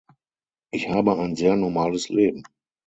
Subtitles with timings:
[0.71, 2.41] Ich habe ein sehr normales Leben.